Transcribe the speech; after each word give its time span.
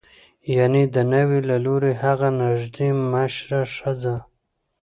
یعنې 0.55 0.81
د 0.93 0.95
ناوې 1.11 1.39
له 1.49 1.57
لوري 1.65 1.93
هغه 2.03 2.27
نژدې 2.39 2.89
مشره 3.13 3.61
ښځه 3.75 4.15